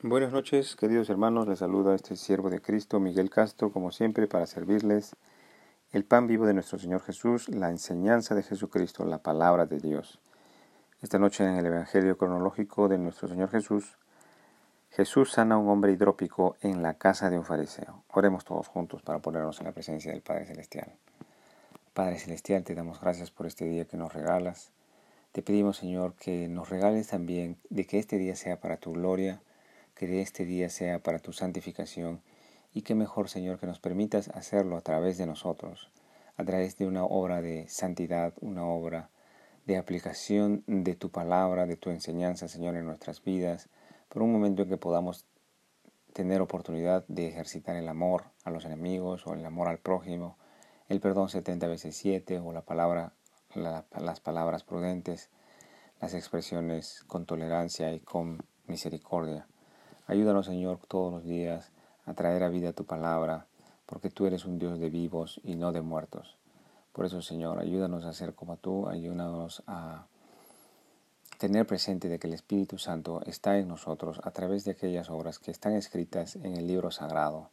[0.00, 1.48] Buenas noches, queridos hermanos.
[1.48, 5.16] Les saluda este siervo de Cristo, Miguel Castro, como siempre, para servirles
[5.90, 10.20] el pan vivo de nuestro Señor Jesús, la enseñanza de Jesucristo, la palabra de Dios.
[11.02, 13.98] Esta noche en el Evangelio cronológico de nuestro Señor Jesús,
[14.90, 18.04] Jesús sana a un hombre hidrópico en la casa de un fariseo.
[18.12, 20.92] Oremos todos juntos para ponernos en la presencia del Padre Celestial.
[21.92, 24.70] Padre Celestial, te damos gracias por este día que nos regalas.
[25.32, 29.40] Te pedimos, Señor, que nos regales también de que este día sea para tu gloria
[29.98, 32.22] que este día sea para tu santificación
[32.72, 35.90] y que mejor, Señor, que nos permitas hacerlo a través de nosotros,
[36.36, 39.10] a través de una obra de santidad, una obra
[39.66, 43.68] de aplicación de tu palabra, de tu enseñanza, Señor, en nuestras vidas,
[44.08, 45.26] por un momento en que podamos
[46.12, 50.38] tener oportunidad de ejercitar el amor a los enemigos o el amor al prójimo,
[50.88, 53.14] el perdón 70 veces 7 o la palabra,
[53.54, 55.28] las palabras prudentes,
[56.00, 59.48] las expresiones con tolerancia y con misericordia.
[60.08, 61.70] Ayúdanos, Señor, todos los días
[62.06, 63.46] a traer a vida tu palabra,
[63.84, 66.38] porque tú eres un Dios de vivos y no de muertos.
[66.94, 70.06] Por eso, Señor, ayúdanos a ser como tú, ayúdanos a
[71.36, 75.38] tener presente de que el Espíritu Santo está en nosotros a través de aquellas obras
[75.38, 77.50] que están escritas en el libro sagrado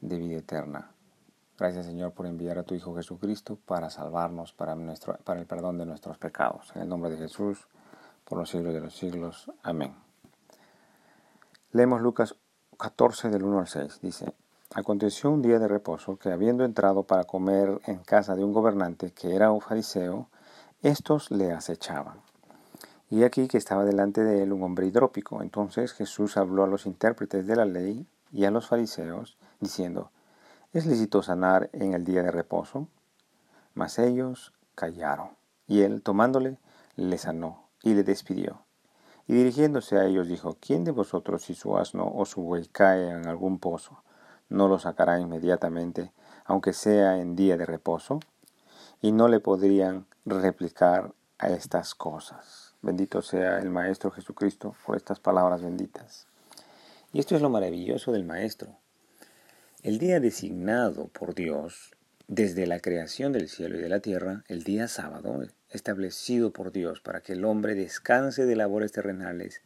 [0.00, 0.90] de vida eterna.
[1.58, 4.74] Gracias Señor por enviar a tu Hijo Jesucristo para salvarnos, para,
[5.22, 6.72] para el perdón de nuestros pecados.
[6.74, 7.68] En el nombre de Jesús,
[8.24, 9.50] por los siglos de los siglos.
[9.62, 10.07] Amén.
[11.70, 12.34] Leemos Lucas
[12.78, 13.98] 14 del 1 al 6.
[14.00, 14.32] Dice,
[14.74, 19.12] Aconteció un día de reposo que habiendo entrado para comer en casa de un gobernante
[19.12, 20.28] que era un fariseo,
[20.80, 22.22] estos le acechaban.
[23.10, 25.42] Y aquí que estaba delante de él un hombre hidrópico.
[25.42, 30.10] Entonces Jesús habló a los intérpretes de la ley y a los fariseos, diciendo,
[30.72, 32.88] ¿Es lícito sanar en el día de reposo?
[33.74, 35.36] Mas ellos callaron.
[35.66, 36.56] Y él, tomándole,
[36.96, 38.62] le sanó y le despidió.
[39.28, 43.10] Y dirigiéndose a ellos dijo, ¿quién de vosotros si su asno o su buey cae
[43.10, 44.02] en algún pozo,
[44.48, 46.12] no lo sacará inmediatamente,
[46.46, 48.20] aunque sea en día de reposo?
[49.02, 52.74] Y no le podrían replicar a estas cosas.
[52.80, 56.26] Bendito sea el Maestro Jesucristo por estas palabras benditas.
[57.12, 58.76] Y esto es lo maravilloso del Maestro.
[59.82, 61.92] El día designado por Dios
[62.28, 67.00] desde la creación del cielo y de la tierra, el día sábado, establecido por Dios
[67.00, 69.62] para que el hombre descanse de labores terrenales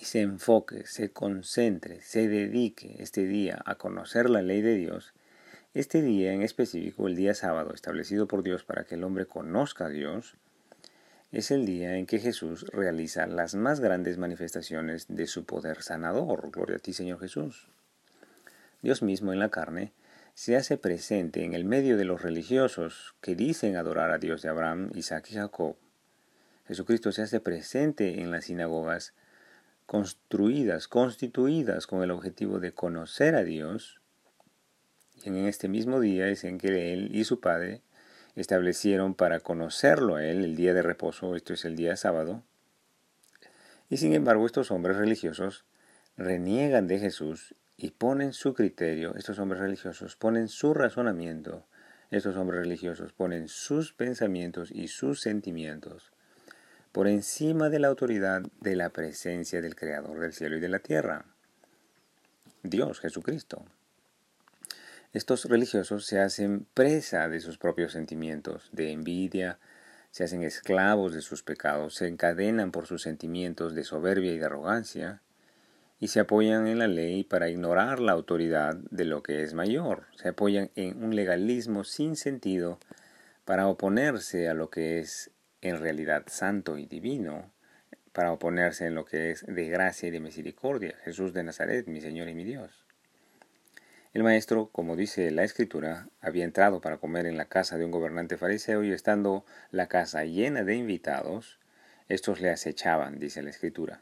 [0.00, 5.12] y se enfoque, se concentre, se dedique este día a conocer la ley de Dios,
[5.74, 9.86] este día en específico, el día sábado establecido por Dios para que el hombre conozca
[9.86, 10.36] a Dios,
[11.32, 16.50] es el día en que Jesús realiza las más grandes manifestaciones de su poder sanador.
[16.50, 17.68] Gloria a ti, Señor Jesús.
[18.82, 19.92] Dios mismo en la carne
[20.40, 24.48] se hace presente en el medio de los religiosos que dicen adorar a Dios de
[24.48, 25.76] Abraham, Isaac y Jacob.
[26.66, 29.12] Jesucristo se hace presente en las sinagogas
[29.84, 34.00] construidas, constituidas con el objetivo de conocer a Dios.
[35.22, 37.82] Y en este mismo día es en que Él y su Padre
[38.34, 42.42] establecieron para conocerlo a Él el día de reposo, esto es el día sábado.
[43.90, 45.66] Y sin embargo estos hombres religiosos
[46.16, 51.66] reniegan de Jesús y ponen su criterio, estos hombres religiosos ponen su razonamiento,
[52.10, 56.12] estos hombres religiosos ponen sus pensamientos y sus sentimientos
[56.92, 60.80] por encima de la autoridad de la presencia del Creador del cielo y de la
[60.80, 61.24] tierra,
[62.62, 63.64] Dios Jesucristo.
[65.12, 69.58] Estos religiosos se hacen presa de sus propios sentimientos, de envidia,
[70.10, 74.46] se hacen esclavos de sus pecados, se encadenan por sus sentimientos de soberbia y de
[74.46, 75.22] arrogancia,
[76.00, 80.06] y se apoyan en la ley para ignorar la autoridad de lo que es mayor.
[80.16, 82.80] Se apoyan en un legalismo sin sentido
[83.44, 85.30] para oponerse a lo que es
[85.60, 87.52] en realidad santo y divino,
[88.12, 92.00] para oponerse en lo que es de gracia y de misericordia, Jesús de Nazaret, mi
[92.00, 92.86] Señor y mi Dios.
[94.14, 97.90] El maestro, como dice la escritura, había entrado para comer en la casa de un
[97.90, 101.58] gobernante fariseo y estando la casa llena de invitados,
[102.08, 104.00] estos le acechaban, dice la escritura.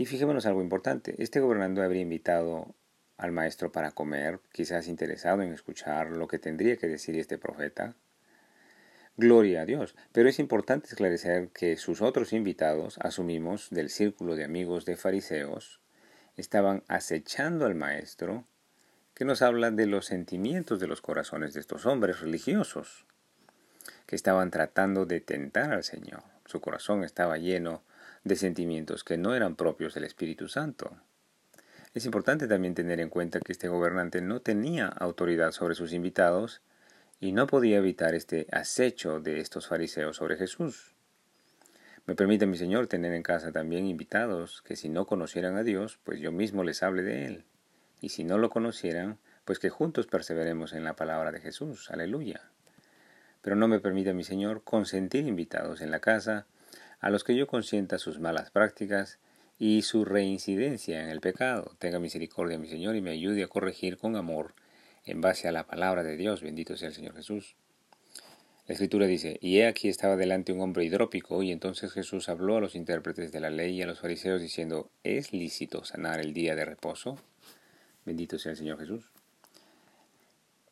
[0.00, 1.14] Y fijémonos algo importante.
[1.18, 2.74] Este gobernante habría invitado
[3.18, 7.94] al maestro para comer, quizás interesado en escuchar lo que tendría que decir este profeta.
[9.18, 9.94] Gloria a Dios.
[10.12, 15.82] Pero es importante esclarecer que sus otros invitados, asumimos, del círculo de amigos de fariseos,
[16.38, 18.46] estaban acechando al maestro,
[19.12, 23.04] que nos habla de los sentimientos de los corazones de estos hombres religiosos,
[24.06, 26.22] que estaban tratando de tentar al Señor.
[26.46, 27.82] Su corazón estaba lleno
[28.24, 30.96] de sentimientos que no eran propios del Espíritu Santo.
[31.94, 36.60] Es importante también tener en cuenta que este gobernante no tenía autoridad sobre sus invitados
[37.18, 40.94] y no podía evitar este acecho de estos fariseos sobre Jesús.
[42.06, 45.98] Me permite mi Señor tener en casa también invitados que si no conocieran a Dios,
[46.04, 47.44] pues yo mismo les hable de Él.
[48.00, 51.90] Y si no lo conocieran, pues que juntos perseveremos en la palabra de Jesús.
[51.90, 52.40] Aleluya.
[53.42, 56.46] Pero no me permite mi Señor consentir invitados en la casa
[57.00, 59.18] a los que yo consienta sus malas prácticas
[59.58, 61.76] y su reincidencia en el pecado.
[61.78, 64.54] Tenga misericordia mi Señor y me ayude a corregir con amor
[65.04, 66.42] en base a la palabra de Dios.
[66.42, 67.56] Bendito sea el Señor Jesús.
[68.66, 72.56] La escritura dice, y he aquí estaba delante un hombre hidrópico, y entonces Jesús habló
[72.56, 76.32] a los intérpretes de la ley y a los fariseos diciendo, ¿es lícito sanar el
[76.32, 77.18] día de reposo?
[78.04, 79.10] Bendito sea el Señor Jesús.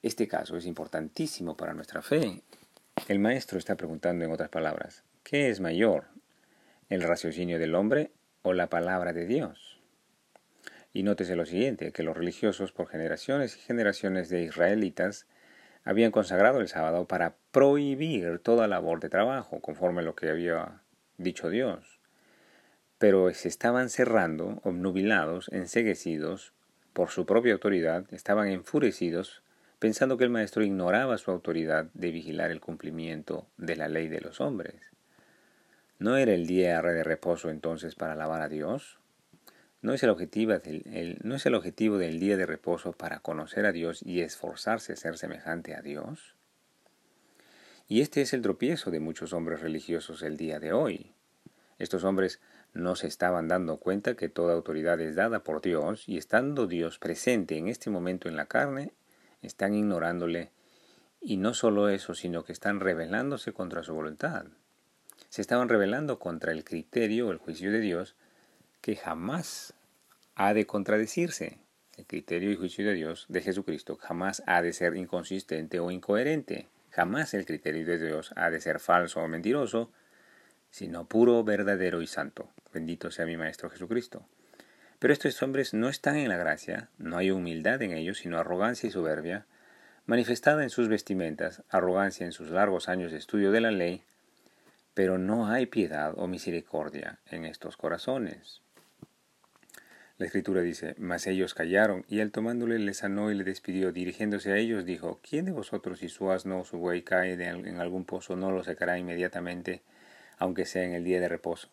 [0.00, 2.40] Este caso es importantísimo para nuestra fe.
[3.08, 6.06] El maestro está preguntando en otras palabras, ¿qué es mayor?
[6.88, 9.78] ¿El raciocinio del hombre o la palabra de Dios?
[10.94, 15.26] Y nótese lo siguiente, que los religiosos por generaciones y generaciones de israelitas
[15.84, 20.80] habían consagrado el sábado para prohibir toda labor de trabajo, conforme a lo que había
[21.18, 22.00] dicho Dios.
[22.96, 26.54] Pero se estaban cerrando, obnubilados, enseguecidos
[26.94, 29.42] por su propia autoridad, estaban enfurecidos,
[29.78, 34.22] pensando que el maestro ignoraba su autoridad de vigilar el cumplimiento de la ley de
[34.22, 34.97] los hombres.
[36.00, 39.00] ¿No era el día de reposo entonces para alabar a Dios?
[39.82, 43.66] ¿No es, el objetivo del, ¿No es el objetivo del día de reposo para conocer
[43.66, 46.36] a Dios y esforzarse a ser semejante a Dios?
[47.88, 51.14] Y este es el tropiezo de muchos hombres religiosos el día de hoy.
[51.78, 52.40] Estos hombres
[52.74, 57.00] no se estaban dando cuenta que toda autoridad es dada por Dios y estando Dios
[57.00, 58.92] presente en este momento en la carne,
[59.42, 60.52] están ignorándole
[61.20, 64.46] y no solo eso, sino que están rebelándose contra su voluntad.
[65.28, 68.14] Se estaban rebelando contra el criterio o el juicio de Dios
[68.80, 69.74] que jamás
[70.34, 71.58] ha de contradecirse.
[71.96, 76.68] El criterio y juicio de Dios, de Jesucristo, jamás ha de ser inconsistente o incoherente.
[76.90, 79.90] Jamás el criterio de Dios ha de ser falso o mentiroso,
[80.70, 82.50] sino puro, verdadero y santo.
[82.72, 84.26] Bendito sea mi Maestro Jesucristo.
[84.98, 88.88] Pero estos hombres no están en la gracia, no hay humildad en ellos, sino arrogancia
[88.88, 89.46] y soberbia,
[90.06, 94.02] manifestada en sus vestimentas, arrogancia en sus largos años de estudio de la ley,
[94.98, 98.62] pero no hay piedad o misericordia en estos corazones.
[100.16, 103.92] La escritura dice, mas ellos callaron, y él tomándole le sanó y le despidió.
[103.92, 107.78] Dirigiéndose a ellos dijo, ¿quién de vosotros si su asno o su buey cae en
[107.78, 109.82] algún pozo no lo sacará inmediatamente,
[110.36, 111.68] aunque sea en el día de reposo?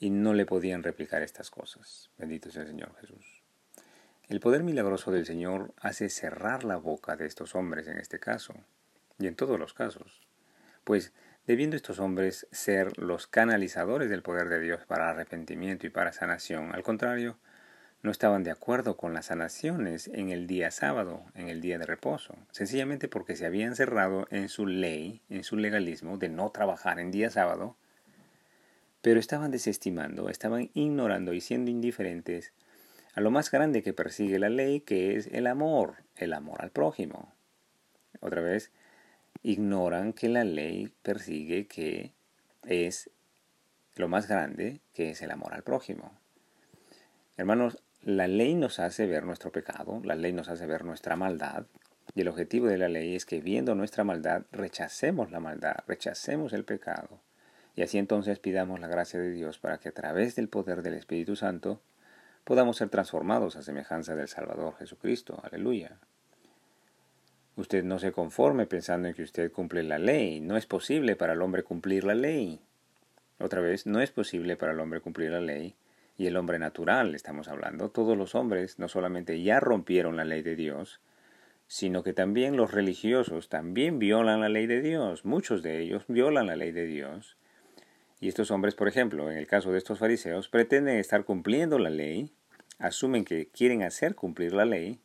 [0.00, 2.10] Y no le podían replicar estas cosas.
[2.18, 3.44] Bendito sea el Señor Jesús.
[4.28, 8.54] El poder milagroso del Señor hace cerrar la boca de estos hombres en este caso,
[9.20, 10.26] y en todos los casos.
[10.82, 11.12] Pues
[11.46, 16.74] debiendo estos hombres ser los canalizadores del poder de Dios para arrepentimiento y para sanación,
[16.74, 17.36] al contrario,
[18.02, 21.86] no estaban de acuerdo con las sanaciones en el día sábado, en el día de
[21.86, 27.00] reposo, sencillamente porque se habían cerrado en su ley, en su legalismo de no trabajar
[27.00, 27.76] en día sábado,
[29.00, 32.52] pero estaban desestimando, estaban ignorando y siendo indiferentes
[33.14, 36.70] a lo más grande que persigue la ley, que es el amor, el amor al
[36.70, 37.32] prójimo.
[38.20, 38.70] Otra vez,
[39.44, 42.12] ignoran que la ley persigue que
[42.64, 43.10] es
[43.94, 46.10] lo más grande, que es el amor al prójimo.
[47.36, 51.66] Hermanos, la ley nos hace ver nuestro pecado, la ley nos hace ver nuestra maldad,
[52.14, 56.52] y el objetivo de la ley es que viendo nuestra maldad rechacemos la maldad, rechacemos
[56.54, 57.20] el pecado,
[57.76, 60.94] y así entonces pidamos la gracia de Dios para que a través del poder del
[60.94, 61.82] Espíritu Santo
[62.44, 65.40] podamos ser transformados a semejanza del Salvador Jesucristo.
[65.42, 65.98] Aleluya.
[67.56, 70.40] Usted no se conforme pensando en que usted cumple la ley.
[70.40, 72.60] No es posible para el hombre cumplir la ley.
[73.38, 75.74] Otra vez, no es posible para el hombre cumplir la ley
[76.16, 80.42] y el hombre natural, estamos hablando, todos los hombres no solamente ya rompieron la ley
[80.42, 81.00] de Dios,
[81.66, 86.46] sino que también los religiosos también violan la ley de Dios, muchos de ellos violan
[86.46, 87.36] la ley de Dios.
[88.20, 91.90] Y estos hombres, por ejemplo, en el caso de estos fariseos, pretenden estar cumpliendo la
[91.90, 92.30] ley,
[92.78, 95.00] asumen que quieren hacer cumplir la ley,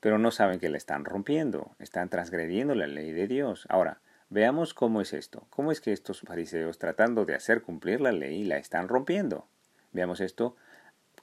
[0.00, 3.66] pero no saben que la están rompiendo, están transgrediendo la ley de Dios.
[3.68, 8.12] Ahora, veamos cómo es esto, cómo es que estos fariseos, tratando de hacer cumplir la
[8.12, 9.46] ley, la están rompiendo.
[9.92, 10.56] Veamos esto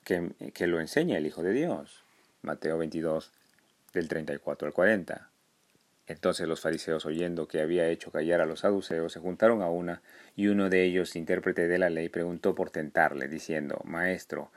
[0.03, 2.03] que, que lo enseña el Hijo de Dios.
[2.41, 3.31] Mateo 22,
[3.93, 5.29] del 34 al 40.
[6.07, 10.01] Entonces los fariseos, oyendo que había hecho callar a los saduceos, se juntaron a una,
[10.35, 14.49] y uno de ellos, intérprete de la ley, preguntó por tentarle, diciendo, Maestro,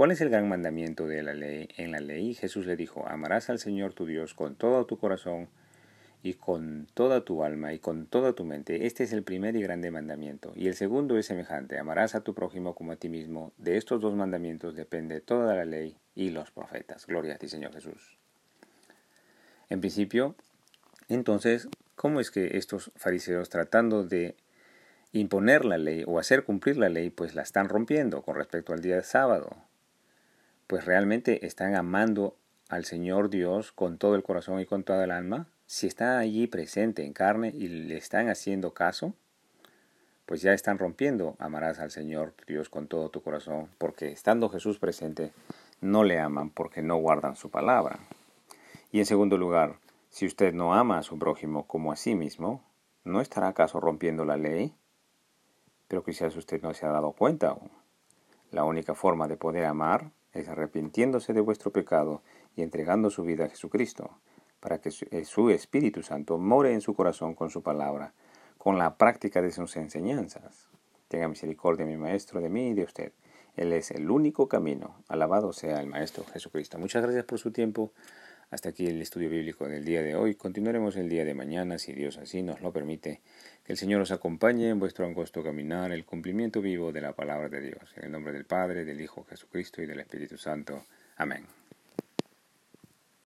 [0.00, 1.68] ¿cuál es el gran mandamiento de la ley?
[1.76, 5.50] En la ley Jesús le dijo, amarás al Señor tu Dios con todo tu corazón,
[6.22, 8.86] y con toda tu alma y con toda tu mente.
[8.86, 10.54] Este es el primer y grande mandamiento.
[10.56, 13.52] Y el segundo es semejante, amarás a tu prójimo como a ti mismo.
[13.58, 17.06] De estos dos mandamientos depende toda la ley y los profetas.
[17.06, 18.16] Gloria a ti, Señor Jesús.
[19.68, 20.34] En principio,
[21.08, 24.34] entonces, ¿cómo es que estos fariseos tratando de
[25.12, 28.80] imponer la ley o hacer cumplir la ley, pues la están rompiendo con respecto al
[28.80, 29.69] día de sábado.
[30.70, 32.36] Pues realmente están amando
[32.68, 35.48] al Señor Dios con todo el corazón y con toda el alma.
[35.66, 39.12] Si está allí presente en carne y le están haciendo caso,
[40.26, 41.34] pues ya están rompiendo.
[41.40, 45.32] Amarás al Señor Dios con todo tu corazón, porque estando Jesús presente,
[45.80, 47.98] no le aman porque no guardan su palabra.
[48.92, 52.62] Y en segundo lugar, si usted no ama a su prójimo como a sí mismo,
[53.02, 54.72] ¿no estará acaso rompiendo la ley?
[55.88, 57.72] Pero quizás usted no se ha dado cuenta aún.
[58.52, 62.22] La única forma de poder amar es arrepintiéndose de vuestro pecado
[62.56, 64.18] y entregando su vida a Jesucristo,
[64.60, 68.12] para que su Espíritu Santo more en su corazón con su palabra
[68.60, 70.68] con la práctica de sus enseñanzas.
[71.08, 73.12] Tenga misericordia, mi Maestro, de mí y de usted.
[73.56, 75.02] Él es el único camino.
[75.08, 76.78] Alabado sea el Maestro Jesucristo.
[76.78, 77.90] Muchas gracias por su tiempo.
[78.50, 80.34] Hasta aquí el estudio bíblico del día de hoy.
[80.34, 83.20] Continuaremos el día de mañana, si Dios así nos lo permite.
[83.64, 87.48] Que el Señor os acompañe en vuestro angosto caminar, el cumplimiento vivo de la palabra
[87.48, 87.94] de Dios.
[87.96, 90.84] En el nombre del Padre, del Hijo Jesucristo y del Espíritu Santo.
[91.16, 91.59] Amén.